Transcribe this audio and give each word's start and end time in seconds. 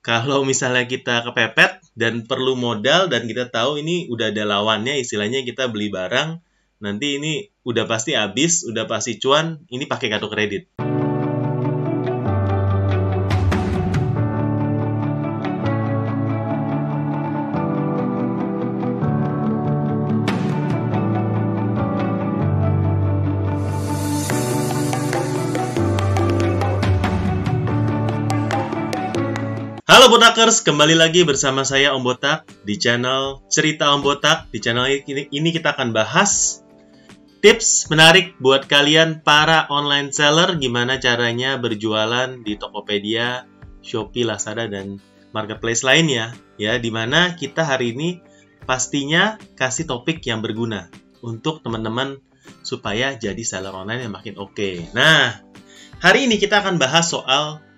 kalau 0.00 0.44
misalnya 0.48 0.88
kita 0.88 1.20
kepepet 1.28 1.84
dan 1.92 2.24
perlu 2.24 2.56
modal 2.56 3.12
dan 3.12 3.28
kita 3.28 3.52
tahu 3.52 3.80
ini 3.84 4.08
udah 4.08 4.32
ada 4.32 4.44
lawannya 4.48 4.96
istilahnya 5.00 5.44
kita 5.44 5.68
beli 5.68 5.92
barang 5.92 6.40
nanti 6.80 7.20
ini 7.20 7.44
udah 7.62 7.84
pasti 7.84 8.16
habis, 8.16 8.64
udah 8.64 8.88
pasti 8.88 9.20
cuan, 9.20 9.60
ini 9.68 9.84
pakai 9.84 10.08
kartu 10.08 10.32
kredit. 10.32 10.72
Botakers, 30.10 30.66
kembali 30.66 30.98
lagi 30.98 31.22
bersama 31.22 31.62
saya 31.62 31.94
Om 31.94 32.02
Botak 32.02 32.42
di 32.66 32.74
channel 32.82 33.46
Cerita 33.46 33.94
Om 33.94 34.02
Botak. 34.02 34.50
Di 34.50 34.58
channel 34.58 34.90
ini, 34.90 35.30
ini 35.30 35.54
kita 35.54 35.70
akan 35.70 35.94
bahas 35.94 36.66
tips 37.38 37.86
menarik 37.94 38.34
buat 38.42 38.66
kalian 38.66 39.22
para 39.22 39.70
online 39.70 40.10
seller 40.10 40.58
gimana 40.58 40.98
caranya 40.98 41.62
berjualan 41.62 42.42
di 42.42 42.58
Tokopedia, 42.58 43.46
Shopee, 43.86 44.26
Lazada 44.26 44.66
dan 44.66 44.98
marketplace 45.30 45.86
lainnya 45.86 46.34
ya 46.58 46.74
di 46.82 46.90
mana 46.90 47.38
kita 47.38 47.62
hari 47.62 47.94
ini 47.94 48.18
pastinya 48.66 49.38
kasih 49.54 49.86
topik 49.86 50.26
yang 50.26 50.42
berguna 50.42 50.90
untuk 51.22 51.62
teman-teman 51.62 52.18
supaya 52.66 53.14
jadi 53.14 53.46
seller 53.46 53.70
online 53.70 54.10
yang 54.10 54.14
makin 54.18 54.34
oke. 54.42 54.58
Okay. 54.58 54.90
Nah, 54.90 55.38
hari 56.02 56.26
ini 56.26 56.42
kita 56.42 56.66
akan 56.66 56.82
bahas 56.82 57.14
soal 57.14 57.69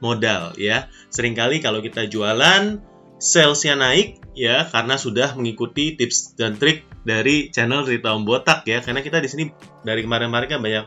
modal 0.00 0.56
ya. 0.60 0.88
Seringkali 1.12 1.64
kalau 1.64 1.80
kita 1.80 2.08
jualan 2.08 2.80
salesnya 3.16 3.80
naik 3.80 4.20
ya 4.36 4.68
karena 4.68 5.00
sudah 5.00 5.32
mengikuti 5.32 5.96
tips 5.96 6.36
dan 6.36 6.60
trik 6.60 6.84
dari 7.08 7.48
channel 7.48 7.88
Rita 7.88 8.12
Om 8.12 8.28
Botak 8.28 8.68
ya. 8.68 8.84
Karena 8.84 9.00
kita 9.00 9.22
di 9.22 9.28
sini 9.30 9.44
dari 9.82 10.04
kemarin-kemarin 10.04 10.48
kan 10.48 10.60
banyak 10.60 10.86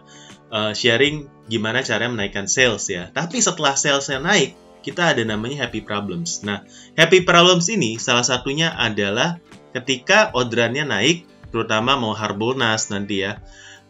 uh, 0.53 0.71
sharing 0.75 1.29
gimana 1.49 1.81
cara 1.81 2.09
menaikkan 2.09 2.45
sales 2.45 2.85
ya. 2.89 3.09
Tapi 3.09 3.41
setelah 3.41 3.73
salesnya 3.73 4.21
naik, 4.21 4.53
kita 4.85 5.17
ada 5.17 5.23
namanya 5.25 5.65
happy 5.65 5.81
problems. 5.81 6.45
Nah, 6.45 6.61
happy 6.93 7.25
problems 7.25 7.67
ini 7.73 7.97
salah 7.97 8.23
satunya 8.23 8.73
adalah 8.77 9.41
ketika 9.73 10.33
orderannya 10.33 10.85
naik, 10.85 11.25
terutama 11.49 11.97
mau 11.97 12.13
harbolnas 12.13 12.93
nanti 12.93 13.25
ya. 13.25 13.41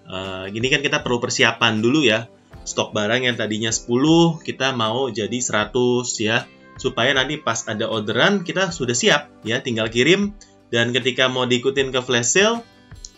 Uh, 0.09 0.49
ini 0.49 0.73
kan 0.73 0.81
kita 0.81 1.05
perlu 1.05 1.21
persiapan 1.21 1.85
dulu 1.85 2.01
ya 2.01 2.25
stok 2.69 2.93
barang 2.93 3.25
yang 3.25 3.33
tadinya 3.33 3.73
10 3.73 4.45
kita 4.45 4.77
mau 4.77 5.09
jadi 5.09 5.33
100 5.33 5.73
ya. 6.21 6.45
Supaya 6.77 7.11
nanti 7.11 7.41
pas 7.41 7.65
ada 7.65 7.89
orderan 7.89 8.45
kita 8.45 8.69
sudah 8.69 8.93
siap 8.93 9.33
ya. 9.41 9.57
Tinggal 9.65 9.89
kirim 9.89 10.37
dan 10.69 10.93
ketika 10.93 11.25
mau 11.25 11.49
diikutin 11.49 11.89
ke 11.89 11.99
flash 12.05 12.37
sale 12.37 12.61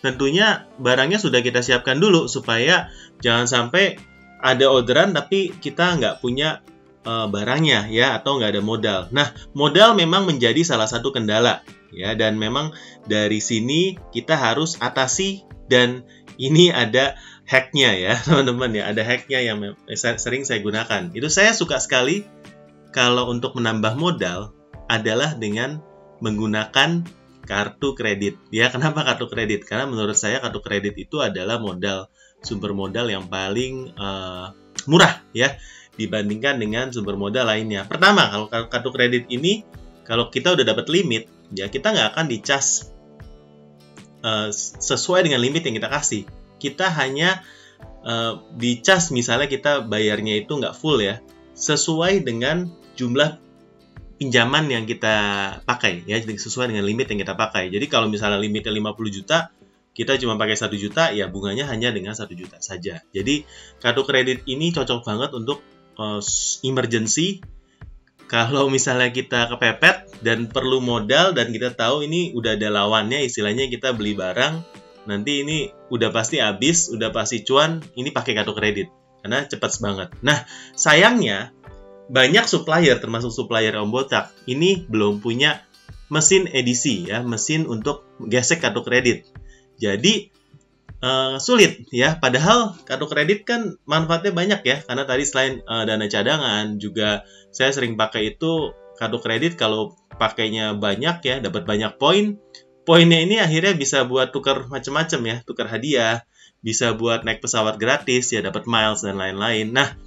tentunya 0.02 0.66
barangnya 0.81 1.22
sudah 1.22 1.45
kita 1.45 1.61
siapkan 1.61 2.02
dulu 2.02 2.25
supaya 2.25 2.89
jangan 3.22 3.45
sampai 3.45 4.02
ada 4.41 4.66
orderan 4.66 5.13
tapi 5.13 5.53
kita 5.53 6.02
nggak 6.02 6.25
punya 6.25 6.66
uh, 7.05 7.29
barangnya 7.29 7.91
ya 7.94 8.17
atau 8.17 8.41
nggak 8.41 8.57
ada 8.57 8.63
modal. 8.63 8.99
Nah 9.13 9.35
modal 9.53 9.94
memang 9.94 10.25
menjadi 10.25 10.66
salah 10.66 10.89
satu 10.89 11.13
kendala 11.13 11.61
ya. 11.94 12.17
Dan 12.17 12.41
memang 12.41 12.73
dari 13.05 13.38
sini 13.44 13.99
kita 14.09 14.33
harus 14.33 14.79
atasi 14.81 15.45
dan 15.69 16.02
ini 16.41 16.73
ada 16.73 17.16
hacknya 17.52 17.91
ya 17.99 18.13
teman-teman 18.25 18.71
ya. 18.71 18.83
Ada 18.88 19.03
hacknya 19.03 19.39
yang 19.44 19.59
sering 20.16 20.47
saya 20.47 20.63
gunakan. 20.63 21.11
Itu 21.11 21.27
saya 21.27 21.52
suka 21.52 21.83
sekali 21.83 22.23
kalau 22.95 23.27
untuk 23.27 23.59
menambah 23.59 23.99
modal 23.99 24.55
adalah 24.88 25.35
dengan 25.35 25.83
menggunakan 26.23 27.03
kartu 27.44 27.91
kredit. 27.99 28.39
Ya 28.55 28.69
kenapa 28.73 29.03
kartu 29.03 29.27
kredit? 29.27 29.67
Karena 29.67 29.91
menurut 29.91 30.16
saya 30.16 30.39
kartu 30.39 30.63
kredit 30.63 30.95
itu 30.95 31.19
adalah 31.19 31.59
modal 31.59 32.07
sumber 32.41 32.72
modal 32.72 33.12
yang 33.12 33.28
paling 33.28 33.94
uh, 34.00 34.50
murah 34.89 35.22
ya 35.35 35.59
dibandingkan 36.00 36.57
dengan 36.57 36.89
sumber 36.95 37.19
modal 37.19 37.51
lainnya. 37.51 37.83
Pertama 37.83 38.31
kalau 38.31 38.47
kartu 38.72 38.89
kredit 38.95 39.28
ini 39.28 39.68
kalau 40.07 40.31
kita 40.31 40.56
udah 40.56 40.66
dapat 40.66 40.88
limit 40.88 41.28
ya 41.51 41.68
kita 41.68 41.91
nggak 41.91 42.16
akan 42.16 42.25
dicas 42.31 42.89
uh, 44.23 44.50
sesuai 44.56 45.28
dengan 45.28 45.44
limit 45.44 45.68
yang 45.68 45.75
kita 45.78 45.91
kasih 45.91 46.23
kita 46.61 46.94
hanya 46.94 47.41
uh, 48.05 48.45
dicas 48.53 49.09
misalnya 49.09 49.49
kita 49.49 49.81
bayarnya 49.81 50.45
itu 50.45 50.53
nggak 50.53 50.77
full 50.77 51.01
ya 51.01 51.17
sesuai 51.57 52.22
dengan 52.22 52.69
jumlah 52.94 53.41
pinjaman 54.22 54.69
yang 54.69 54.85
kita 54.85 55.16
pakai 55.66 56.05
ya 56.05 56.21
sesuai 56.21 56.69
dengan 56.69 56.85
limit 56.85 57.09
yang 57.09 57.25
kita 57.25 57.33
pakai. 57.33 57.73
Jadi 57.73 57.89
kalau 57.89 58.05
misalnya 58.05 58.38
limitnya 58.38 58.69
50 58.69 59.17
juta 59.17 59.50
kita 59.91 60.16
cuma 60.21 60.39
pakai 60.39 60.55
satu 60.55 60.77
juta 60.77 61.11
ya 61.11 61.27
bunganya 61.27 61.67
hanya 61.67 61.89
dengan 61.89 62.13
satu 62.13 62.38
juta 62.38 62.61
saja. 62.61 63.01
Jadi 63.11 63.44
kartu 63.81 64.05
kredit 64.05 64.45
ini 64.45 64.69
cocok 64.71 65.01
banget 65.03 65.33
untuk 65.33 65.66
uh, 65.97 66.21
emergency. 66.61 67.41
Kalau 68.29 68.71
misalnya 68.71 69.11
kita 69.11 69.51
kepepet 69.51 70.23
dan 70.23 70.47
perlu 70.47 70.79
modal 70.79 71.35
dan 71.35 71.51
kita 71.51 71.75
tahu 71.75 72.07
ini 72.07 72.31
udah 72.31 72.55
ada 72.55 72.71
lawannya 72.71 73.27
istilahnya 73.27 73.67
kita 73.67 73.91
beli 73.91 74.16
barang 74.16 74.63
nanti 75.09 75.41
ini 75.45 75.57
udah 75.89 76.09
pasti 76.13 76.38
habis, 76.38 76.89
udah 76.94 77.09
pasti 77.09 77.41
cuan, 77.41 77.81
ini 77.97 78.13
pakai 78.13 78.38
kartu 78.38 78.53
kredit 78.53 78.88
karena 79.22 79.45
cepat 79.45 79.72
banget. 79.81 80.09
Nah, 80.25 80.45
sayangnya 80.73 81.53
banyak 82.12 82.44
supplier 82.50 82.97
termasuk 83.00 83.31
supplier 83.31 83.78
Om 83.78 83.94
Botak 83.94 84.34
ini 84.50 84.84
belum 84.89 85.23
punya 85.23 85.63
mesin 86.12 86.50
edisi 86.51 87.07
ya, 87.07 87.23
mesin 87.23 87.69
untuk 87.69 88.03
gesek 88.19 88.59
kartu 88.59 88.84
kredit. 88.84 89.29
Jadi 89.79 90.28
uh, 91.00 91.39
sulit 91.39 91.88
ya. 91.89 92.19
Padahal 92.19 92.75
kartu 92.83 93.07
kredit 93.07 93.47
kan 93.47 93.79
manfaatnya 93.88 94.35
banyak 94.35 94.62
ya, 94.68 94.78
karena 94.83 95.03
tadi 95.07 95.23
selain 95.23 95.63
uh, 95.66 95.88
dana 95.88 96.06
cadangan 96.12 96.75
juga 96.78 97.23
saya 97.56 97.72
sering 97.72 97.95
pakai 97.95 98.35
itu 98.35 98.75
kartu 99.00 99.18
kredit 99.23 99.56
kalau 99.56 99.95
pakainya 100.19 100.75
banyak 100.75 101.23
ya, 101.23 101.35
dapat 101.39 101.63
banyak 101.63 101.95
poin 101.95 102.38
poinnya 102.84 103.22
ini 103.22 103.38
akhirnya 103.38 103.78
bisa 103.78 104.03
buat 104.06 104.34
tukar 104.34 104.68
macam-macam 104.68 105.19
ya, 105.25 105.36
tukar 105.46 105.68
hadiah, 105.69 106.25
bisa 106.62 106.94
buat 106.94 107.25
naik 107.25 107.42
pesawat 107.42 107.78
gratis 107.81 108.34
ya, 108.34 108.42
dapat 108.42 108.66
miles 108.69 109.02
dan 109.02 109.18
lain-lain. 109.18 109.74
Nah, 109.74 109.97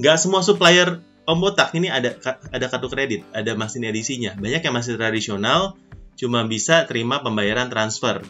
nggak 0.00 0.16
semua 0.16 0.40
supplier 0.40 1.04
Om 1.28 1.44
Botak 1.44 1.76
ini 1.76 1.92
ada 1.92 2.16
ada 2.48 2.66
kartu 2.72 2.88
kredit, 2.88 3.20
ada 3.36 3.52
mesin 3.52 3.84
edisinya. 3.84 4.32
Banyak 4.40 4.64
yang 4.64 4.72
masih 4.72 4.96
tradisional, 4.96 5.76
cuma 6.16 6.48
bisa 6.48 6.88
terima 6.88 7.20
pembayaran 7.20 7.68
transfer. 7.68 8.24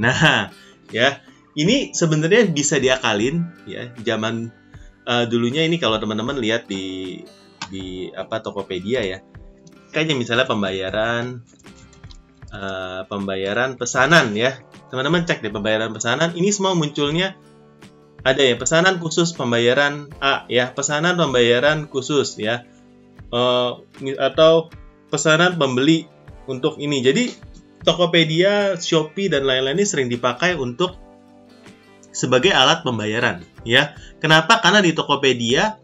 Nah, 0.00 0.48
ya 0.88 1.20
ini 1.52 1.92
sebenarnya 1.92 2.48
bisa 2.48 2.80
diakalin 2.80 3.44
ya. 3.68 3.92
Zaman 4.00 4.48
uh, 5.04 5.24
dulunya 5.28 5.68
ini 5.68 5.76
kalau 5.76 6.00
teman-teman 6.00 6.40
lihat 6.40 6.64
di 6.64 7.20
di 7.68 8.08
apa 8.16 8.40
Tokopedia 8.40 9.04
ya, 9.04 9.20
kayaknya 9.92 10.16
misalnya 10.16 10.48
pembayaran 10.48 11.44
uh, 12.50 13.06
pembayaran 13.06 13.78
pesanan 13.78 14.34
ya. 14.34 14.58
Teman-teman 14.92 15.26
cek 15.26 15.42
deh 15.42 15.52
pembayaran 15.54 15.94
pesanan. 15.94 16.34
Ini 16.34 16.50
semua 16.50 16.74
munculnya 16.74 17.38
ada 18.20 18.42
ya 18.44 18.52
pesanan 18.60 19.00
khusus 19.00 19.32
pembayaran 19.32 20.12
A 20.20 20.44
ya, 20.52 20.68
pesanan 20.70 21.16
pembayaran 21.16 21.88
khusus 21.88 22.36
ya. 22.36 22.66
Uh, 23.30 23.86
atau 24.18 24.68
pesanan 25.08 25.56
pembeli 25.56 26.10
untuk 26.50 26.78
ini. 26.82 27.02
Jadi 27.02 27.30
Tokopedia, 27.80 28.76
Shopee 28.76 29.32
dan 29.32 29.48
lain-lain 29.48 29.80
ini 29.80 29.86
sering 29.88 30.12
dipakai 30.12 30.52
untuk 30.58 31.00
sebagai 32.10 32.52
alat 32.52 32.82
pembayaran 32.84 33.40
ya. 33.64 33.96
Kenapa? 34.20 34.60
Karena 34.60 34.84
di 34.84 34.92
Tokopedia 34.92 35.80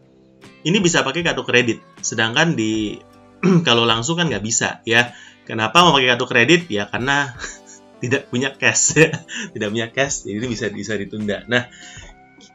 ini 0.66 0.82
bisa 0.82 1.06
pakai 1.06 1.22
kartu 1.22 1.46
kredit, 1.46 1.78
sedangkan 2.02 2.58
di 2.58 2.98
kalau 3.66 3.86
langsung 3.86 4.18
kan 4.18 4.28
nggak 4.28 4.44
bisa 4.44 4.82
ya. 4.84 5.14
Kenapa 5.46 5.86
mau 5.86 5.94
pakai 5.94 6.10
kartu 6.12 6.26
kredit? 6.26 6.60
Ya 6.66 6.90
karena 6.90 7.32
tidak 8.02 8.28
punya 8.28 8.50
cash 8.52 8.98
ya. 8.98 9.14
tidak 9.54 9.68
punya 9.70 9.88
cash, 9.94 10.26
jadi 10.26 10.42
bisa 10.44 10.66
bisa 10.68 10.98
ditunda. 10.98 11.46
Nah, 11.46 11.70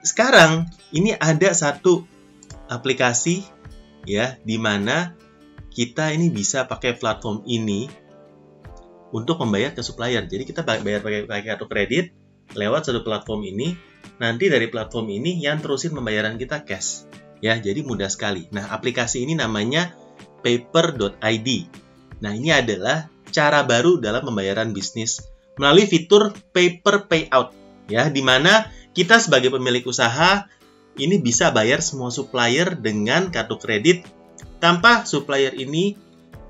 sekarang 0.03 0.67
ini 0.91 1.15
ada 1.15 1.55
satu 1.55 2.03
aplikasi 2.67 3.47
ya 4.03 4.35
di 4.43 4.59
mana 4.59 5.15
kita 5.71 6.11
ini 6.11 6.27
bisa 6.27 6.67
pakai 6.67 6.99
platform 6.99 7.47
ini 7.47 7.87
untuk 9.15 9.39
membayar 9.39 9.71
ke 9.71 9.83
supplier. 9.83 10.23
Jadi 10.27 10.43
kita 10.43 10.63
bayar 10.63 10.99
pakai, 11.03 11.27
pakai 11.27 11.43
kartu 11.47 11.65
kredit 11.67 12.05
lewat 12.55 12.91
satu 12.91 13.03
platform 13.03 13.47
ini. 13.47 13.75
Nanti 14.17 14.49
dari 14.49 14.67
platform 14.69 15.13
ini 15.13 15.41
yang 15.41 15.61
terusin 15.61 15.93
pembayaran 15.93 16.37
kita 16.37 16.65
cash. 16.65 17.05
Ya, 17.41 17.57
jadi 17.57 17.81
mudah 17.81 18.09
sekali. 18.09 18.45
Nah, 18.53 18.69
aplikasi 18.69 19.25
ini 19.25 19.33
namanya 19.33 19.93
paper.id. 20.45 21.49
Nah, 22.21 22.37
ini 22.37 22.53
adalah 22.53 23.09
cara 23.33 23.65
baru 23.65 23.97
dalam 23.97 24.21
pembayaran 24.21 24.71
bisnis 24.75 25.25
melalui 25.59 25.87
fitur 25.87 26.31
paper 26.55 27.07
payout 27.11 27.51
ya 27.91 28.07
di 28.07 28.23
mana 28.23 28.71
kita 28.95 29.19
sebagai 29.19 29.51
pemilik 29.51 29.83
usaha 29.83 30.47
ini 30.99 31.19
bisa 31.19 31.51
bayar 31.55 31.79
semua 31.79 32.11
supplier 32.11 32.75
dengan 32.75 33.31
kartu 33.31 33.55
kredit 33.59 34.03
tanpa 34.59 35.07
supplier 35.07 35.55
ini 35.55 35.95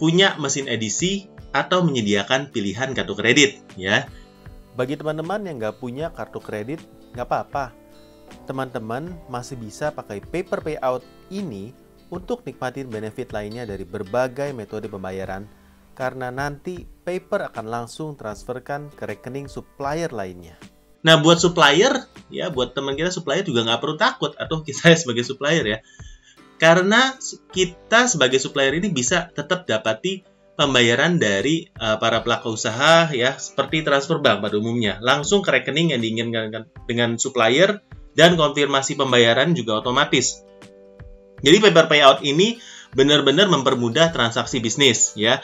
punya 0.01 0.33
mesin 0.41 0.65
edisi 0.65 1.29
atau 1.53 1.85
menyediakan 1.85 2.49
pilihan 2.49 2.97
kartu 2.97 3.13
kredit 3.13 3.61
ya. 3.77 4.09
Bagi 4.73 4.97
teman-teman 4.97 5.45
yang 5.45 5.61
nggak 5.61 5.77
punya 5.77 6.09
kartu 6.09 6.41
kredit, 6.41 6.81
nggak 7.13 7.27
apa-apa. 7.27 7.75
Teman-teman 8.47 9.13
masih 9.27 9.59
bisa 9.59 9.91
pakai 9.93 10.23
paper 10.23 10.63
payout 10.63 11.03
ini 11.29 11.75
untuk 12.09 12.41
nikmatin 12.47 12.87
benefit 12.89 13.29
lainnya 13.35 13.67
dari 13.67 13.83
berbagai 13.83 14.55
metode 14.55 14.87
pembayaran 14.87 15.45
karena 15.93 16.31
nanti 16.31 16.83
paper 16.83 17.51
akan 17.53 17.65
langsung 17.67 18.15
transferkan 18.15 18.89
ke 18.93 19.03
rekening 19.05 19.51
supplier 19.51 20.09
lainnya. 20.09 20.55
Nah, 21.01 21.17
buat 21.17 21.41
supplier, 21.41 22.05
ya 22.29 22.53
buat 22.53 22.77
teman 22.77 22.93
kita 22.93 23.09
supplier 23.09 23.41
juga 23.41 23.65
nggak 23.65 23.81
perlu 23.81 23.97
takut 23.97 24.31
atau 24.37 24.61
kita 24.65 24.93
sebagai 24.93 25.25
supplier 25.25 25.65
ya. 25.65 25.79
Karena 26.61 27.17
kita 27.49 28.05
sebagai 28.05 28.37
supplier 28.37 28.77
ini 28.77 28.93
bisa 28.93 29.33
tetap 29.33 29.65
dapati 29.65 30.21
pembayaran 30.53 31.17
dari 31.17 31.65
uh, 31.81 31.97
para 31.97 32.21
pelaku 32.21 32.53
usaha 32.53 33.09
ya 33.09 33.33
seperti 33.33 33.81
transfer 33.81 34.21
bank 34.21 34.45
pada 34.45 34.61
umumnya 34.61 35.01
langsung 35.01 35.41
ke 35.41 35.49
rekening 35.49 35.97
yang 35.97 36.01
diinginkan 36.05 36.69
dengan 36.85 37.17
supplier 37.17 37.81
dan 38.13 38.37
konfirmasi 38.37 38.93
pembayaran 38.93 39.57
juga 39.57 39.81
otomatis. 39.81 40.45
Jadi 41.41 41.57
paper 41.57 41.89
payout 41.89 42.21
ini 42.21 42.61
benar-benar 42.93 43.49
mempermudah 43.49 44.13
transaksi 44.13 44.61
bisnis 44.61 45.17
ya. 45.17 45.41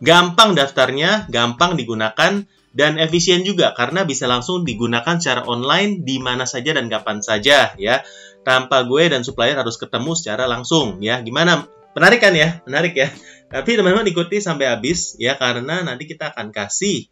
Gampang 0.00 0.52
daftarnya, 0.52 1.24
gampang 1.32 1.76
digunakan 1.80 2.44
dan 2.76 3.00
efisien 3.00 3.40
juga 3.40 3.72
karena 3.72 4.04
bisa 4.04 4.28
langsung 4.28 4.60
digunakan 4.68 5.16
secara 5.16 5.48
online 5.48 6.04
di 6.04 6.20
mana 6.20 6.44
saja 6.44 6.76
dan 6.76 6.92
kapan 6.92 7.24
saja 7.24 7.72
ya. 7.80 8.04
Tanpa 8.44 8.84
gue 8.86 9.10
dan 9.10 9.24
supplier 9.26 9.56
harus 9.56 9.80
ketemu 9.80 10.12
secara 10.12 10.44
langsung 10.44 11.00
ya. 11.00 11.24
Gimana? 11.24 11.66
Menarik 11.96 12.20
kan 12.20 12.36
ya? 12.36 12.60
Menarik 12.68 12.94
ya. 12.94 13.08
Tapi 13.48 13.80
teman-teman 13.80 14.04
ikuti 14.06 14.38
sampai 14.44 14.68
habis 14.68 15.16
ya 15.16 15.40
karena 15.40 15.80
nanti 15.80 16.04
kita 16.04 16.36
akan 16.36 16.52
kasih 16.52 17.08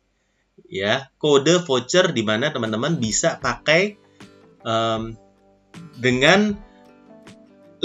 ya 0.68 1.10
kode 1.18 1.66
voucher 1.66 2.14
di 2.14 2.22
mana 2.22 2.54
teman-teman 2.54 3.00
bisa 3.00 3.40
pakai 3.42 3.98
um, 4.62 5.14
dengan 5.98 6.54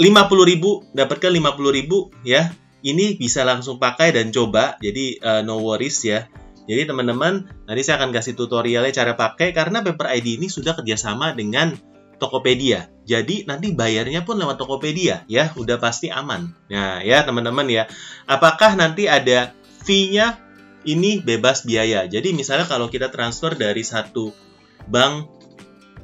50.000 0.00 0.96
dapatkan 0.96 1.30
50.000 1.32 2.24
ya. 2.24 2.52
Ini 2.80 3.20
bisa 3.20 3.44
langsung 3.44 3.76
pakai 3.76 4.16
dan 4.16 4.32
coba. 4.32 4.80
Jadi 4.80 5.20
uh, 5.20 5.40
no 5.44 5.60
worries 5.60 6.00
ya. 6.04 6.26
Jadi 6.70 6.86
teman-teman, 6.86 7.50
nanti 7.66 7.82
saya 7.82 7.98
akan 7.98 8.14
kasih 8.14 8.38
tutorialnya 8.38 8.94
cara 8.94 9.18
pakai 9.18 9.50
karena 9.50 9.82
Paper 9.82 10.06
ID 10.06 10.38
ini 10.38 10.46
sudah 10.46 10.78
kerjasama 10.78 11.34
dengan 11.34 11.74
Tokopedia. 12.20 12.92
Jadi 13.08 13.48
nanti 13.48 13.72
bayarnya 13.72 14.22
pun 14.22 14.36
lewat 14.38 14.60
Tokopedia 14.60 15.24
ya, 15.26 15.50
udah 15.56 15.80
pasti 15.80 16.12
aman. 16.12 16.52
Nah 16.68 17.00
ya 17.00 17.24
teman-teman 17.24 17.66
ya, 17.66 17.88
apakah 18.28 18.76
nanti 18.76 19.08
ada 19.08 19.56
fee-nya? 19.82 20.36
Ini 20.80 21.20
bebas 21.20 21.68
biaya. 21.68 22.08
Jadi 22.08 22.32
misalnya 22.32 22.64
kalau 22.64 22.88
kita 22.88 23.12
transfer 23.12 23.52
dari 23.52 23.84
satu 23.84 24.32
bank 24.88 25.39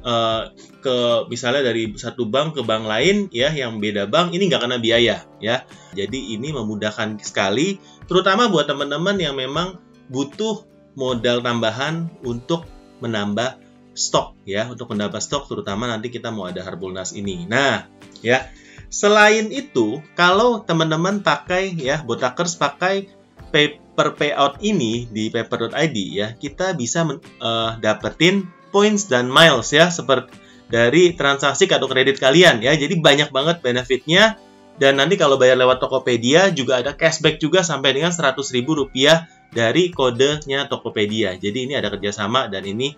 uh, 0.07 0.55
ke 0.79 1.27
misalnya 1.27 1.67
dari 1.67 1.91
satu 1.91 2.25
bank 2.31 2.55
ke 2.55 2.61
bank 2.63 2.87
lain 2.87 3.27
ya 3.35 3.51
yang 3.51 3.83
beda 3.83 4.07
bank 4.07 4.31
ini 4.31 4.47
nggak 4.47 4.63
kena 4.63 4.79
biaya 4.79 5.27
ya. 5.43 5.67
Jadi 5.91 6.33
ini 6.39 6.55
memudahkan 6.55 7.19
sekali, 7.19 7.77
terutama 8.07 8.47
buat 8.47 8.71
teman-teman 8.71 9.19
yang 9.19 9.35
memang 9.35 9.83
butuh 10.07 10.63
modal 10.95 11.43
tambahan 11.43 12.07
untuk 12.23 12.63
menambah 13.03 13.61
stok 13.97 14.37
ya 14.45 14.69
untuk 14.69 14.93
mendapat 14.93 15.21
stok 15.21 15.49
terutama 15.49 15.89
nanti 15.89 16.13
kita 16.13 16.29
mau 16.29 16.47
ada 16.47 16.63
Harbolnas 16.63 17.11
ini. 17.11 17.43
Nah, 17.45 17.85
ya. 18.23 18.47
Selain 18.87 19.51
itu, 19.51 19.99
kalau 20.15 20.63
teman-teman 20.63 21.19
pakai 21.19 21.75
ya 21.75 21.99
Botakers 22.07 22.55
pakai 22.55 23.11
paper 23.51 24.15
payout 24.15 24.63
ini 24.63 25.11
di 25.11 25.27
paper.id 25.27 25.97
ya, 26.15 26.31
kita 26.39 26.71
bisa 26.71 27.03
uh, 27.03 27.75
dapetin 27.83 28.47
points 28.69 29.07
dan 29.07 29.31
miles 29.31 29.71
ya 29.73 29.89
seperti 29.89 30.35
dari 30.67 31.15
transaksi 31.15 31.65
kartu 31.65 31.87
kredit 31.87 32.19
kalian 32.19 32.59
ya. 32.59 32.75
Jadi 32.75 32.99
banyak 32.99 33.31
banget 33.31 33.63
benefitnya 33.63 34.35
dan 34.77 35.01
nanti 35.01 35.17
kalau 35.17 35.41
bayar 35.41 35.57
lewat 35.57 35.81
Tokopedia 35.81 36.53
juga 36.53 36.77
ada 36.77 36.93
cashback 36.93 37.41
juga 37.41 37.65
sampai 37.65 37.97
dengan 37.97 38.13
100.000 38.13 38.37
rupiah 38.67 39.25
dari 39.49 39.89
kodenya 39.89 40.69
Tokopedia. 40.69 41.33
Jadi 41.39 41.65
ini 41.65 41.73
ada 41.73 41.89
kerjasama 41.89 42.51
dan 42.51 42.61
ini 42.67 42.93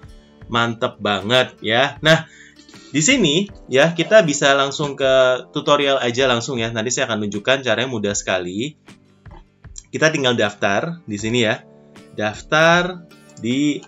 mantep 0.52 1.00
banget 1.00 1.56
ya. 1.64 1.96
Nah, 2.04 2.28
di 2.90 3.00
sini 3.06 3.48
ya 3.70 3.94
kita 3.94 4.26
bisa 4.26 4.52
langsung 4.58 4.98
ke 4.98 5.46
tutorial 5.56 6.02
aja 6.02 6.26
langsung 6.28 6.60
ya. 6.60 6.74
Nanti 6.74 6.92
saya 6.92 7.08
akan 7.08 7.30
tunjukkan 7.30 7.64
caranya 7.64 7.90
mudah 7.90 8.18
sekali. 8.18 8.76
Kita 9.90 10.12
tinggal 10.12 10.36
daftar 10.36 11.00
di 11.06 11.18
sini 11.18 11.46
ya. 11.46 11.64
Daftar 12.18 13.08
di 13.40 13.80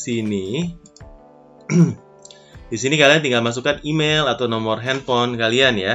sini. 0.00 0.72
di 2.72 2.76
sini 2.80 2.96
kalian 2.96 3.20
tinggal 3.20 3.44
masukkan 3.44 3.76
email 3.84 4.24
atau 4.24 4.48
nomor 4.48 4.80
handphone 4.80 5.36
kalian 5.36 5.76
ya. 5.76 5.94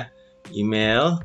Email. 0.54 1.18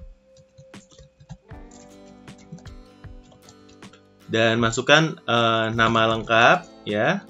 Dan 4.31 4.63
masukkan 4.63 5.21
uh, 5.29 5.69
nama 5.69 6.17
lengkap 6.17 6.65
ya. 6.89 7.21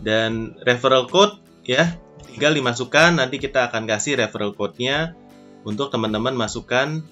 Dan 0.00 0.56
referral 0.64 1.12
code 1.12 1.36
ya. 1.68 2.00
Tinggal 2.32 2.56
dimasukkan 2.56 3.20
nanti 3.20 3.36
kita 3.36 3.68
akan 3.68 3.84
kasih 3.84 4.16
referral 4.16 4.56
code-nya 4.56 5.12
untuk 5.68 5.92
teman-teman 5.92 6.32
masukkan 6.32 7.04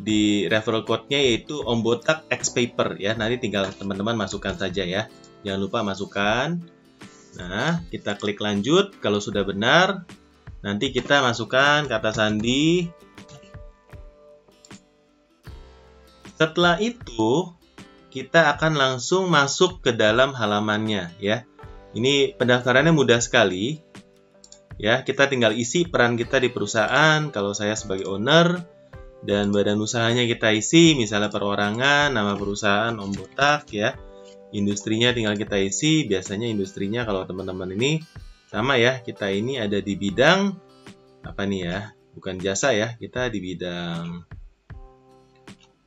di 0.00 0.48
referral 0.48 0.88
code-nya 0.88 1.20
yaitu 1.20 1.60
Ombotak 1.60 2.24
X 2.32 2.56
Paper 2.56 2.96
ya. 2.96 3.12
Nanti 3.12 3.36
tinggal 3.36 3.68
teman-teman 3.68 4.16
masukkan 4.16 4.56
saja 4.56 4.80
ya 4.86 5.12
jangan 5.46 5.60
lupa 5.60 5.78
masukkan 5.82 6.58
nah 7.38 7.80
kita 7.88 8.18
klik 8.18 8.42
lanjut 8.42 8.98
kalau 8.98 9.22
sudah 9.22 9.46
benar 9.46 10.04
nanti 10.60 10.90
kita 10.90 11.22
masukkan 11.22 11.86
kata 11.86 12.10
sandi 12.12 12.90
setelah 16.36 16.76
itu 16.80 17.52
kita 18.10 18.50
akan 18.58 18.74
langsung 18.74 19.30
masuk 19.30 19.80
ke 19.80 19.94
dalam 19.94 20.34
halamannya 20.34 21.14
ya 21.22 21.46
ini 21.90 22.34
pendaftarannya 22.38 22.94
mudah 22.94 23.18
sekali. 23.18 23.82
Ya, 24.80 25.04
kita 25.04 25.28
tinggal 25.28 25.52
isi 25.58 25.84
peran 25.84 26.16
kita 26.16 26.40
di 26.40 26.48
perusahaan. 26.48 27.28
Kalau 27.28 27.52
saya 27.52 27.76
sebagai 27.76 28.08
owner 28.08 28.64
dan 29.20 29.52
badan 29.52 29.76
usahanya 29.76 30.24
kita 30.24 30.56
isi, 30.56 30.96
misalnya 30.96 31.28
perorangan, 31.28 32.08
nama 32.16 32.32
perusahaan, 32.38 32.94
Om 32.96 33.12
Botak 33.12 33.68
ya. 33.74 33.92
Industrinya 34.50 35.14
tinggal 35.14 35.38
kita 35.38 35.56
isi. 35.58 36.06
Biasanya 36.06 36.50
industrinya 36.50 37.06
kalau 37.06 37.26
teman-teman 37.26 37.70
ini 37.74 38.02
sama 38.50 38.76
ya, 38.76 38.98
kita 39.00 39.30
ini 39.30 39.62
ada 39.62 39.78
di 39.78 39.94
bidang 39.94 40.58
apa 41.22 41.42
nih 41.46 41.60
ya? 41.66 41.78
Bukan 42.18 42.42
jasa 42.42 42.74
ya, 42.74 42.98
kita 42.98 43.30
di 43.30 43.38
bidang 43.38 44.26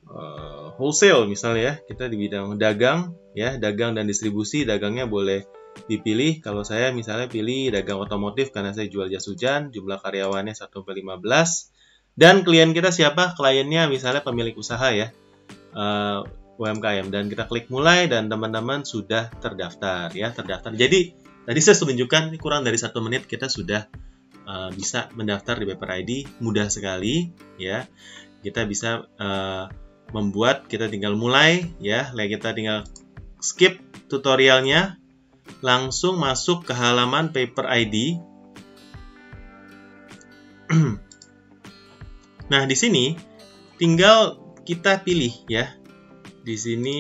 uh, 0.08 0.72
wholesale 0.80 1.28
misalnya 1.28 1.62
ya. 1.62 1.74
Kita 1.84 2.08
di 2.08 2.16
bidang 2.16 2.56
dagang 2.56 3.16
ya, 3.36 3.60
dagang 3.60 3.96
dan 4.00 4.08
distribusi. 4.08 4.64
Dagangnya 4.64 5.06
boleh 5.06 5.44
dipilih 5.90 6.40
kalau 6.40 6.64
saya 6.64 6.94
misalnya 6.96 7.28
pilih 7.28 7.74
dagang 7.74 8.00
otomotif 8.00 8.54
karena 8.56 8.72
saya 8.72 8.88
jual 8.88 9.10
jas 9.12 9.26
hujan 9.28 9.74
jumlah 9.74 10.00
karyawannya 10.00 10.56
1 10.56 10.70
sampai 10.70 10.96
15 11.02 11.20
dan 12.14 12.46
klien 12.46 12.72
kita 12.72 12.94
siapa 12.94 13.34
kliennya 13.34 13.90
misalnya 13.90 14.22
pemilik 14.22 14.54
usaha 14.54 14.94
ya 14.94 15.10
uh, 15.74 16.24
UMKM 16.64 17.12
dan 17.12 17.28
kita 17.28 17.44
klik 17.52 17.68
mulai 17.68 18.08
dan 18.08 18.32
teman-teman 18.32 18.88
sudah 18.88 19.28
terdaftar 19.44 20.08
ya 20.16 20.32
terdaftar. 20.32 20.72
Jadi 20.72 21.12
tadi 21.44 21.60
saya 21.60 21.76
tunjukkan 21.76 22.32
kurang 22.40 22.64
dari 22.64 22.80
satu 22.80 23.04
menit 23.04 23.28
kita 23.28 23.52
sudah 23.52 23.92
uh, 24.48 24.72
bisa 24.72 25.12
mendaftar 25.16 25.60
di 25.60 25.66
Paper 25.68 25.90
ID 26.00 26.12
mudah 26.40 26.72
sekali 26.72 27.36
ya. 27.60 27.84
Kita 28.44 28.64
bisa 28.68 29.08
uh, 29.20 29.68
membuat 30.16 30.68
kita 30.72 30.88
tinggal 30.88 31.20
mulai 31.20 31.68
ya. 31.84 32.12
Kita 32.12 32.56
tinggal 32.56 32.88
skip 33.44 33.80
tutorialnya. 34.08 35.00
Langsung 35.60 36.24
masuk 36.24 36.64
ke 36.64 36.72
halaman 36.72 37.36
Paper 37.36 37.68
ID. 37.68 38.16
nah, 42.52 42.64
di 42.64 42.76
sini 42.80 43.20
tinggal 43.76 44.40
kita 44.64 45.04
pilih 45.04 45.36
ya. 45.52 45.83
Di 46.44 46.56
sini 46.60 47.00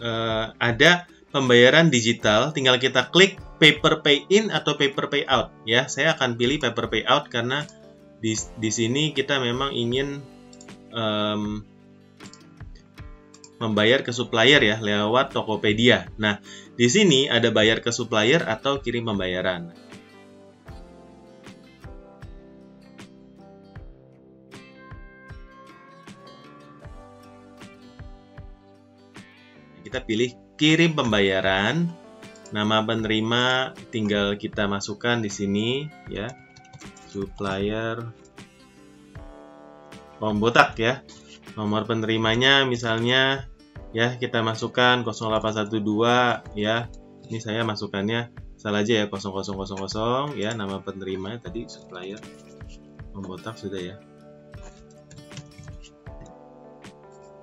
uh, 0.00 0.50
ada 0.56 1.04
pembayaran 1.30 1.92
digital, 1.92 2.56
tinggal 2.56 2.80
kita 2.80 3.12
klik 3.12 3.36
Paper 3.60 4.00
Pay 4.00 4.28
In 4.32 4.48
atau 4.48 4.76
Paper 4.76 5.12
Pay 5.12 5.24
Out 5.28 5.52
ya. 5.68 5.88
Saya 5.88 6.16
akan 6.16 6.40
pilih 6.40 6.60
Paper 6.60 6.88
Pay 6.88 7.04
Out 7.04 7.28
karena 7.28 7.68
di, 8.20 8.32
di 8.56 8.70
sini 8.72 9.12
kita 9.12 9.36
memang 9.40 9.76
ingin 9.76 10.24
um, 10.92 11.60
membayar 13.56 14.04
ke 14.04 14.12
supplier 14.12 14.60
ya 14.60 14.76
lewat 14.80 15.32
Tokopedia. 15.32 16.12
Nah, 16.20 16.40
di 16.76 16.88
sini 16.92 17.28
ada 17.28 17.48
bayar 17.48 17.80
ke 17.80 17.88
supplier 17.88 18.44
atau 18.44 18.84
kirim 18.84 19.08
pembayaran. 19.08 19.72
Kita 29.96 30.04
pilih 30.12 30.30
kirim 30.60 30.92
pembayaran. 30.92 31.88
Nama 32.52 32.84
penerima 32.84 33.72
tinggal 33.88 34.36
kita 34.36 34.68
masukkan 34.68 35.24
di 35.24 35.32
sini 35.32 35.88
ya. 36.12 36.28
Supplier 37.08 38.04
Om 40.20 40.36
Botak 40.36 40.76
ya. 40.76 41.00
Nomor 41.56 41.88
penerimanya 41.88 42.68
misalnya 42.68 43.48
ya 43.96 44.20
kita 44.20 44.44
masukkan 44.44 45.00
0812 45.00 45.80
ya. 46.60 46.92
Ini 47.32 47.40
saya 47.40 47.64
masukkannya 47.64 48.36
salah 48.60 48.84
aja 48.84 49.00
ya 49.00 49.08
0000 49.08 50.36
ya 50.36 50.52
nama 50.52 50.84
penerimanya 50.84 51.48
tadi 51.48 51.64
supplier 51.72 52.20
Om 53.16 53.24
Botak 53.24 53.56
sudah 53.56 53.80
ya. 53.80 53.96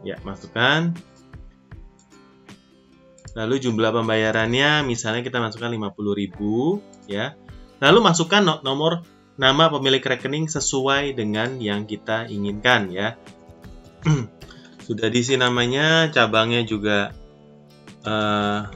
Ya, 0.05 0.21
masukkan. 0.21 0.93
Lalu 3.33 3.55
jumlah 3.65 3.89
pembayarannya 3.89 4.85
misalnya 4.85 5.25
kita 5.25 5.41
masukkan 5.41 5.73
50.000 5.73 7.09
ya. 7.09 7.33
Lalu 7.81 7.99
masukkan 8.05 8.41
nomor 8.61 9.03
nama 9.33 9.73
pemilik 9.73 10.01
rekening 10.05 10.45
sesuai 10.45 11.17
dengan 11.17 11.57
yang 11.57 11.89
kita 11.89 12.29
inginkan 12.29 12.93
ya. 12.93 13.17
sudah 14.85 15.07
diisi 15.09 15.39
namanya, 15.39 16.13
cabangnya 16.13 16.61
juga 16.67 17.15
uh, 18.05 18.69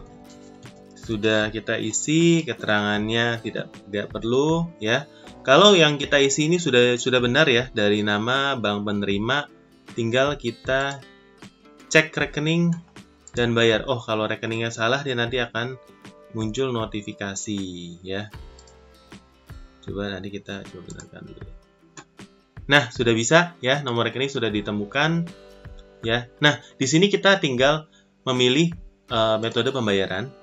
sudah 0.97 1.53
kita 1.53 1.79
isi, 1.79 2.43
keterangannya 2.43 3.39
tidak 3.45 3.71
tidak 3.87 4.07
perlu 4.11 4.67
ya. 4.81 5.05
Kalau 5.45 5.77
yang 5.77 5.95
kita 5.95 6.19
isi 6.19 6.51
ini 6.51 6.59
sudah 6.59 6.99
sudah 6.99 7.23
benar 7.23 7.47
ya 7.47 7.71
dari 7.71 8.03
nama 8.03 8.59
bank 8.59 8.83
penerima, 8.83 9.47
tinggal 9.95 10.35
kita 10.35 10.99
cek 11.87 12.11
rekening 12.11 12.75
dan 13.37 13.53
bayar. 13.53 13.85
Oh, 13.85 14.01
kalau 14.01 14.25
rekeningnya 14.25 14.73
salah 14.73 15.05
dia 15.05 15.13
nanti 15.13 15.37
akan 15.37 15.77
muncul 16.33 16.73
notifikasi 16.73 17.61
ya. 18.01 18.33
Coba 19.85 20.17
nanti 20.17 20.33
kita 20.33 20.65
coba 20.65 20.81
benarkan 20.89 21.21
dulu. 21.29 21.45
Nah, 22.67 22.89
sudah 22.89 23.13
bisa 23.13 23.53
ya, 23.61 23.85
nomor 23.85 24.09
rekening 24.09 24.33
sudah 24.33 24.49
ditemukan 24.49 25.29
ya. 26.01 26.25
Nah, 26.41 26.59
di 26.75 26.89
sini 26.89 27.07
kita 27.07 27.37
tinggal 27.37 27.85
memilih 28.25 28.73
uh, 29.13 29.37
metode 29.37 29.69
pembayaran 29.69 30.33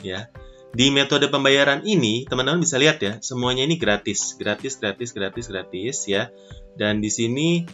ya. 0.00 0.32
Di 0.72 0.88
metode 0.88 1.28
pembayaran 1.28 1.84
ini, 1.84 2.24
teman-teman 2.24 2.64
bisa 2.64 2.80
lihat 2.80 2.96
ya, 3.04 3.20
semuanya 3.20 3.68
ini 3.68 3.76
gratis, 3.76 4.40
gratis, 4.40 4.80
gratis, 4.80 5.12
gratis, 5.12 5.46
gratis 5.52 5.96
ya. 6.08 6.32
Dan 6.74 7.04
di 7.04 7.12
sini 7.12 7.68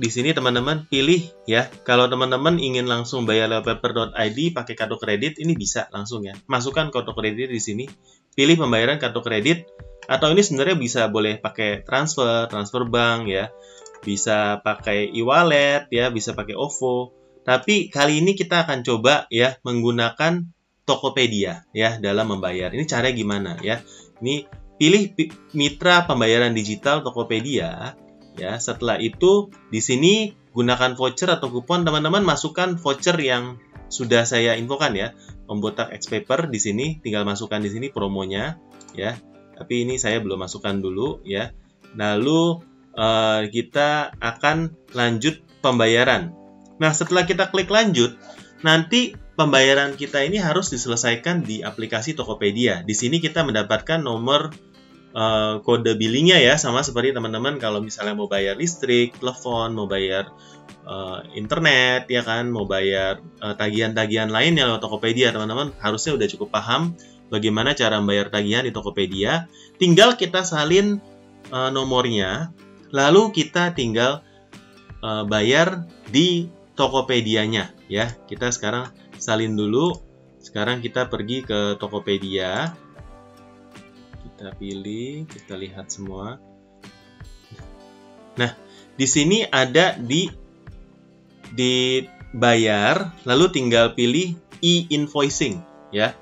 di 0.00 0.08
sini 0.08 0.32
teman-teman 0.32 0.88
pilih 0.88 1.20
ya. 1.44 1.68
Kalau 1.84 2.08
teman-teman 2.08 2.56
ingin 2.56 2.88
langsung 2.88 3.28
bayar 3.28 3.52
lewat 3.52 3.68
paper.id 3.68 4.38
pakai 4.56 4.72
kartu 4.72 4.96
kredit, 4.96 5.36
ini 5.36 5.52
bisa 5.52 5.92
langsung 5.92 6.24
ya. 6.24 6.32
Masukkan 6.48 6.88
kartu 6.88 7.12
kredit 7.12 7.52
di 7.52 7.60
sini, 7.60 7.84
pilih 8.32 8.56
pembayaran 8.56 8.96
kartu 8.96 9.20
kredit 9.20 9.68
atau 10.08 10.32
ini 10.32 10.40
sebenarnya 10.40 10.80
bisa 10.80 11.12
boleh 11.12 11.36
pakai 11.36 11.84
transfer, 11.84 12.48
transfer 12.48 12.88
bank 12.88 13.28
ya. 13.28 13.52
Bisa 14.00 14.64
pakai 14.64 15.12
e-wallet 15.12 15.92
ya, 15.92 16.08
bisa 16.08 16.32
pakai 16.32 16.56
OVO. 16.56 17.12
Tapi 17.44 17.92
kali 17.92 18.24
ini 18.24 18.32
kita 18.32 18.64
akan 18.64 18.80
coba 18.80 19.28
ya 19.28 19.60
menggunakan 19.60 20.48
Tokopedia 20.88 21.68
ya 21.76 22.00
dalam 22.00 22.32
membayar. 22.32 22.72
Ini 22.72 22.88
caranya 22.88 23.12
gimana 23.14 23.52
ya? 23.60 23.84
Ini 24.24 24.48
pilih 24.80 25.12
mitra 25.52 26.08
pembayaran 26.08 26.56
digital 26.56 27.04
Tokopedia 27.04 27.92
Ya, 28.38 28.58
setelah 28.58 28.98
itu 29.02 29.50
di 29.70 29.82
sini 29.82 30.34
gunakan 30.54 30.98
voucher 30.98 31.30
atau 31.30 31.50
kupon 31.50 31.86
teman-teman 31.86 32.22
masukkan 32.26 32.74
voucher 32.78 33.14
yang 33.18 33.58
sudah 33.90 34.22
saya 34.26 34.54
infokan 34.54 34.94
ya. 34.94 35.08
Pembotak 35.50 35.90
X 35.90 36.06
paper 36.06 36.46
di 36.46 36.62
sini 36.62 36.86
tinggal 37.02 37.26
masukkan 37.26 37.58
di 37.58 37.70
sini 37.70 37.90
promonya 37.90 38.58
ya. 38.94 39.18
Tapi 39.58 39.84
ini 39.84 39.98
saya 39.98 40.22
belum 40.22 40.46
masukkan 40.46 40.78
dulu 40.78 41.20
ya. 41.26 41.50
Lalu 41.98 42.62
uh, 42.94 43.42
kita 43.50 44.14
akan 44.22 44.72
lanjut 44.94 45.42
pembayaran. 45.60 46.32
Nah, 46.80 46.96
setelah 46.96 47.28
kita 47.28 47.52
klik 47.52 47.68
lanjut, 47.68 48.16
nanti 48.64 49.12
pembayaran 49.36 49.98
kita 50.00 50.24
ini 50.24 50.40
harus 50.40 50.72
diselesaikan 50.72 51.44
di 51.44 51.60
aplikasi 51.60 52.16
Tokopedia. 52.16 52.80
Di 52.86 52.96
sini 52.96 53.20
kita 53.20 53.44
mendapatkan 53.44 54.00
nomor 54.00 54.54
uh, 55.14 55.62
kode 55.62 55.96
billingnya 55.98 56.38
ya 56.38 56.54
sama 56.56 56.82
seperti 56.84 57.14
teman-teman 57.14 57.58
kalau 57.58 57.82
misalnya 57.82 58.14
mau 58.14 58.30
bayar 58.30 58.58
listrik, 58.58 59.18
telepon, 59.18 59.74
mau 59.74 59.86
bayar 59.90 60.30
uh, 60.86 61.22
internet 61.34 62.06
ya 62.10 62.22
kan, 62.22 62.50
mau 62.50 62.66
bayar 62.66 63.22
uh, 63.42 63.54
tagihan-tagihan 63.54 64.30
lainnya 64.30 64.66
lewat 64.66 64.82
Tokopedia 64.82 65.34
teman-teman 65.34 65.74
harusnya 65.82 66.14
udah 66.16 66.28
cukup 66.30 66.48
paham 66.54 66.94
bagaimana 67.30 67.72
cara 67.78 68.02
membayar 68.02 68.28
tagihan 68.28 68.66
di 68.66 68.72
Tokopedia. 68.74 69.46
Tinggal 69.78 70.18
kita 70.18 70.42
salin 70.42 70.98
uh, 71.54 71.70
nomornya, 71.70 72.50
lalu 72.90 73.30
kita 73.30 73.72
tinggal 73.72 74.22
uh, 75.00 75.24
bayar 75.24 75.86
di 76.10 76.50
Tokopedia-nya 76.74 77.72
ya. 77.86 78.12
Kita 78.26 78.50
sekarang 78.50 78.90
salin 79.16 79.54
dulu. 79.54 80.10
Sekarang 80.40 80.80
kita 80.80 81.12
pergi 81.12 81.44
ke 81.44 81.76
Tokopedia 81.76 82.72
kita 84.40 84.56
pilih, 84.56 85.28
kita 85.28 85.52
lihat 85.52 85.92
semua. 85.92 86.40
Nah, 88.40 88.56
di 88.96 89.04
sini 89.04 89.44
ada 89.44 90.00
di 90.00 90.32
di 91.52 92.00
bayar, 92.32 93.12
lalu 93.28 93.52
tinggal 93.52 93.92
pilih 93.92 94.32
e-invoicing 94.64 95.60
ya. 95.92 96.16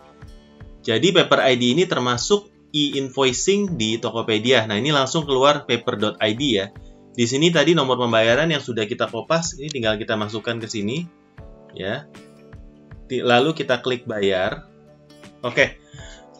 Jadi 0.82 1.14
Paper 1.14 1.46
ID 1.46 1.78
ini 1.78 1.84
termasuk 1.86 2.50
e-invoicing 2.74 3.78
di 3.78 4.02
Tokopedia. 4.02 4.66
Nah, 4.66 4.82
ini 4.82 4.90
langsung 4.90 5.22
keluar 5.22 5.62
paper.id 5.62 6.42
ya. 6.42 6.74
Di 7.14 7.22
sini 7.22 7.54
tadi 7.54 7.78
nomor 7.78 8.02
pembayaran 8.02 8.50
yang 8.50 8.62
sudah 8.62 8.82
kita 8.90 9.06
kopas, 9.06 9.54
ini 9.62 9.70
tinggal 9.70 9.94
kita 9.94 10.18
masukkan 10.18 10.58
ke 10.58 10.66
sini 10.66 11.06
ya. 11.70 12.10
Lalu 13.06 13.54
kita 13.54 13.78
klik 13.78 14.10
bayar. 14.10 14.66
Oke. 15.46 15.78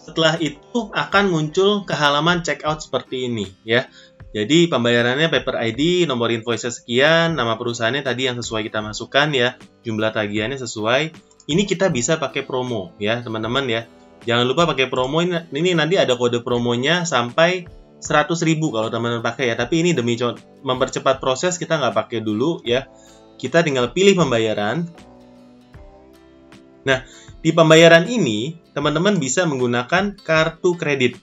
Setelah 0.09 0.41
itu 0.41 0.89
akan 0.89 1.25
muncul 1.29 1.85
ke 1.85 1.93
halaman 1.93 2.41
checkout 2.41 2.81
seperti 2.81 3.29
ini 3.29 3.45
ya. 3.61 3.93
Jadi 4.33 4.65
pembayarannya 4.73 5.29
paper 5.29 5.61
ID, 5.61 6.09
nomor 6.09 6.33
invoice 6.33 6.73
sekian, 6.73 7.37
nama 7.37 7.61
perusahaannya 7.61 8.01
tadi 8.01 8.25
yang 8.25 8.41
sesuai 8.41 8.65
kita 8.65 8.81
masukkan 8.81 9.29
ya, 9.37 9.61
jumlah 9.85 10.09
tagihannya 10.09 10.57
sesuai. 10.57 11.13
Ini 11.45 11.63
kita 11.69 11.93
bisa 11.93 12.17
pakai 12.17 12.49
promo 12.49 12.97
ya 12.97 13.21
teman-teman 13.21 13.69
ya. 13.69 13.85
Jangan 14.25 14.49
lupa 14.49 14.65
pakai 14.65 14.89
promo 14.89 15.21
ini, 15.21 15.45
ini 15.53 15.77
nanti 15.77 16.01
ada 16.01 16.17
kode 16.17 16.41
promonya 16.41 17.05
sampai 17.05 17.69
100.000 18.01 18.33
kalau 18.73 18.89
teman-teman 18.89 19.21
pakai 19.21 19.53
ya. 19.53 19.61
Tapi 19.61 19.85
ini 19.85 19.93
demi 19.93 20.17
mempercepat 20.65 21.21
proses 21.21 21.61
kita 21.61 21.77
nggak 21.77 21.93
pakai 21.93 22.25
dulu 22.25 22.65
ya. 22.65 22.89
Kita 23.37 23.61
tinggal 23.61 23.93
pilih 23.93 24.17
pembayaran. 24.17 24.89
Nah, 26.85 27.05
di 27.45 27.51
pembayaran 27.53 28.09
ini, 28.09 28.68
teman-teman 28.79 29.19
bisa 29.19 29.43
menggunakan 29.43 30.15
kartu 30.23 30.79
kredit, 30.79 31.19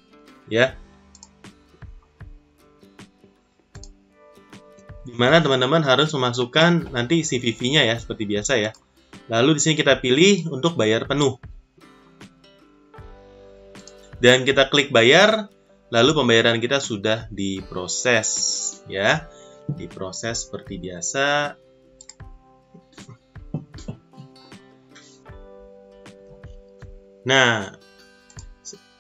ya. 0.52 0.76
Di 5.08 5.16
mana 5.16 5.40
teman-teman 5.40 5.80
harus 5.88 6.12
memasukkan 6.12 6.92
nanti 6.92 7.24
CVV-nya 7.24 7.88
ya, 7.88 7.96
seperti 7.96 8.28
biasa 8.28 8.60
ya. 8.60 8.76
Lalu 9.32 9.56
di 9.56 9.62
sini 9.64 9.80
kita 9.80 10.04
pilih 10.04 10.52
untuk 10.52 10.76
bayar 10.76 11.08
penuh. 11.08 11.40
Dan 14.20 14.44
kita 14.44 14.68
klik 14.68 14.92
bayar, 14.92 15.48
lalu 15.96 16.12
pembayaran 16.12 16.60
kita 16.60 16.84
sudah 16.84 17.32
diproses, 17.32 18.28
ya. 18.92 19.32
Diproses 19.72 20.44
seperti 20.44 20.76
biasa, 20.76 21.56
Nah, 27.26 27.74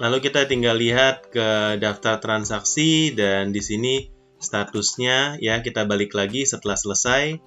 lalu 0.01 0.17
kita 0.19 0.49
tinggal 0.49 0.75
lihat 0.81 1.29
ke 1.29 1.77
daftar 1.77 2.17
transaksi 2.17 3.13
dan 3.13 3.53
di 3.53 3.61
sini 3.61 4.09
statusnya 4.41 5.39
ya 5.39 5.61
kita 5.61 5.85
balik 5.85 6.17
lagi 6.17 6.43
setelah 6.43 6.75
selesai. 6.75 7.37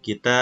Kita 0.00 0.40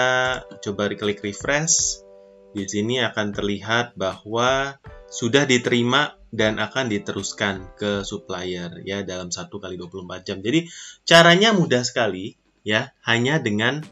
coba 0.63 0.87
klik 0.95 1.19
refresh. 1.19 2.07
Di 2.51 2.67
sini 2.67 2.99
akan 2.99 3.31
terlihat 3.31 3.95
bahwa 3.95 4.75
sudah 5.07 5.47
diterima 5.47 6.19
dan 6.31 6.59
akan 6.59 6.87
diteruskan 6.87 7.75
ke 7.75 8.07
supplier 8.07 8.79
ya 8.87 9.03
dalam 9.03 9.27
1 9.27 9.51
kali 9.51 9.75
24 9.75 10.27
jam. 10.27 10.39
Jadi 10.39 10.67
caranya 11.03 11.51
mudah 11.51 11.83
sekali 11.83 12.35
ya, 12.63 12.95
hanya 13.03 13.39
dengan 13.39 13.83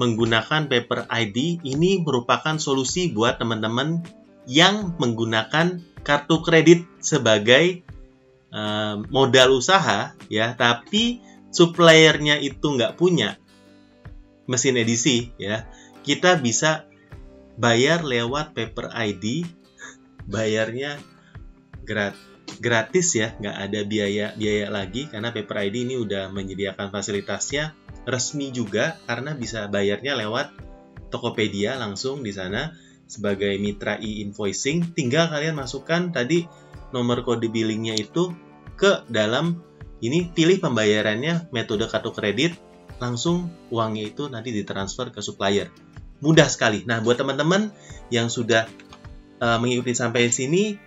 menggunakan 0.00 0.72
paper 0.72 1.08
ID 1.12 1.60
ini 1.68 2.00
merupakan 2.00 2.56
solusi 2.56 3.12
buat 3.12 3.36
teman-teman 3.36 4.00
yang 4.46 4.98
menggunakan 4.98 5.80
kartu 6.02 6.42
kredit 6.42 6.86
sebagai 6.98 7.86
uh, 8.50 9.00
modal 9.10 9.58
usaha 9.58 10.14
ya. 10.26 10.54
Tapi 10.54 11.22
suppliernya 11.52 12.42
itu 12.42 12.62
nggak 12.62 12.98
punya 12.98 13.38
mesin 14.50 14.78
edisi 14.78 15.30
ya. 15.38 15.66
Kita 16.02 16.38
bisa 16.38 16.90
bayar 17.54 18.02
lewat 18.02 18.56
paper 18.58 18.90
ID 18.90 19.46
bayarnya 20.26 20.98
grat 21.86 22.18
gratis 22.58 23.14
ya. 23.14 23.34
Nggak 23.38 23.56
ada 23.56 23.80
biaya 23.86 24.26
biaya 24.34 24.66
lagi 24.68 25.06
karena 25.06 25.30
paper 25.30 25.70
ID 25.70 25.86
ini 25.86 25.94
udah 25.98 26.34
menyediakan 26.34 26.90
fasilitasnya 26.90 27.78
resmi 28.02 28.50
juga 28.50 28.98
karena 29.06 29.38
bisa 29.38 29.70
bayarnya 29.70 30.18
lewat 30.18 30.50
Tokopedia 31.12 31.76
langsung 31.76 32.24
di 32.24 32.32
sana 32.32 32.72
sebagai 33.12 33.52
mitra 33.60 34.00
e-invoicing 34.00 34.96
tinggal 34.96 35.28
kalian 35.28 35.52
masukkan 35.52 36.08
tadi 36.08 36.48
nomor 36.96 37.20
kode 37.20 37.52
billingnya 37.52 38.00
itu 38.00 38.32
ke 38.80 39.04
dalam 39.12 39.60
ini 40.00 40.32
pilih 40.32 40.58
pembayarannya 40.58 41.52
metode 41.52 41.86
kartu 41.86 42.10
kredit 42.10 42.56
langsung 42.98 43.52
uangnya 43.68 44.10
itu 44.10 44.26
nanti 44.32 44.50
ditransfer 44.50 45.10
ke 45.14 45.20
supplier. 45.22 45.68
Mudah 46.22 46.46
sekali. 46.46 46.86
Nah 46.86 47.02
buat 47.02 47.18
teman-teman 47.18 47.70
yang 48.10 48.30
sudah 48.30 48.66
uh, 49.42 49.58
mengikuti 49.58 49.94
sampai 49.94 50.30
sini 50.30 50.78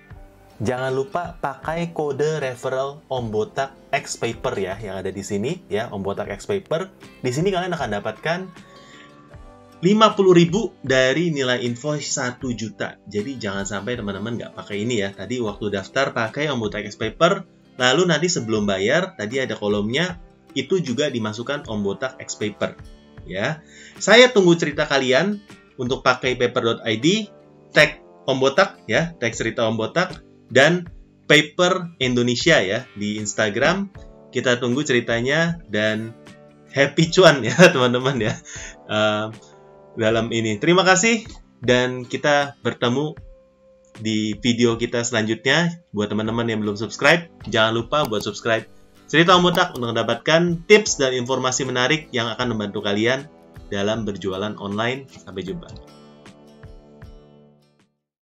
jangan 0.64 0.96
lupa 0.96 1.36
pakai 1.36 1.92
kode 1.92 2.40
referral 2.40 3.04
Om 3.12 3.26
Botak 3.28 3.76
X 3.92 4.16
Paper 4.16 4.56
ya 4.56 4.76
yang 4.80 4.96
ada 5.04 5.12
di 5.12 5.20
sini 5.20 5.60
ya 5.68 5.92
Om 5.92 6.04
Botak 6.04 6.32
X 6.32 6.48
Paper. 6.48 6.88
Di 7.20 7.32
sini 7.32 7.52
kalian 7.52 7.76
akan 7.76 7.90
dapatkan 8.00 8.40
50.000 9.84 10.86
dari 10.86 11.36
nilai 11.36 11.60
invoice 11.68 12.08
1 12.16 12.40
juta. 12.56 12.96
Jadi 13.06 13.36
jangan 13.36 13.68
sampai 13.68 14.00
teman-teman 14.00 14.40
nggak 14.40 14.54
pakai 14.56 14.88
ini 14.88 15.04
ya. 15.04 15.12
Tadi 15.12 15.44
waktu 15.44 15.68
daftar 15.74 16.16
pakai 16.16 16.48
Ombotak 16.48 16.88
X 16.88 16.96
Paper, 16.96 17.44
lalu 17.76 18.08
nanti 18.08 18.32
sebelum 18.32 18.64
bayar 18.64 19.20
tadi 19.20 19.44
ada 19.44 19.60
kolomnya 19.60 20.20
itu 20.56 20.80
juga 20.80 21.12
dimasukkan 21.12 21.68
Ombotak 21.68 22.16
X 22.24 22.40
Paper. 22.40 22.80
Ya, 23.26 23.66
saya 24.00 24.32
tunggu 24.32 24.56
cerita 24.56 24.86
kalian 24.86 25.42
untuk 25.76 26.06
pakai 26.06 26.40
paper.id, 26.40 27.06
tag 27.76 28.00
Ombotak 28.26 28.80
ya, 28.88 29.12
tag 29.20 29.36
cerita 29.36 29.68
Ombotak 29.68 30.24
dan 30.48 30.88
Paper 31.26 31.98
Indonesia 32.00 32.62
ya 32.62 32.88
di 32.96 33.20
Instagram. 33.20 33.92
Kita 34.32 34.62
tunggu 34.62 34.86
ceritanya 34.86 35.60
dan 35.68 36.14
happy 36.72 37.08
cuan 37.12 37.42
ya 37.48 37.56
teman-teman 37.72 38.18
ya. 38.24 38.34
Uh, 38.86 39.34
dalam 39.96 40.32
ini. 40.32 40.60
Terima 40.60 40.84
kasih 40.84 41.28
dan 41.64 42.04
kita 42.06 42.60
bertemu 42.62 43.16
di 44.00 44.36
video 44.40 44.76
kita 44.76 45.04
selanjutnya. 45.04 45.82
Buat 45.96 46.12
teman-teman 46.12 46.48
yang 46.48 46.60
belum 46.64 46.76
subscribe, 46.76 47.32
jangan 47.48 47.74
lupa 47.76 48.04
buat 48.06 48.24
subscribe 48.24 48.68
Cerita 49.06 49.38
Om 49.38 49.46
Botak 49.46 49.78
untuk 49.78 49.94
mendapatkan 49.94 50.66
tips 50.66 50.98
dan 50.98 51.14
informasi 51.14 51.62
menarik 51.62 52.10
yang 52.10 52.26
akan 52.26 52.58
membantu 52.58 52.82
kalian 52.82 53.30
dalam 53.70 54.02
berjualan 54.02 54.58
online. 54.58 55.06
Sampai 55.14 55.46
jumpa. 55.46 55.95